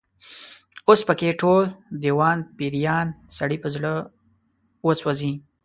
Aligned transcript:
اوس 0.87 1.01
په 1.07 1.13
کې 1.19 1.29
ټول، 1.41 1.63
دېوان 2.03 2.37
پيریان، 2.57 3.07
سړی 3.37 3.57
په 3.63 3.67
زړه 3.75 3.91
وسوځي 4.87 5.33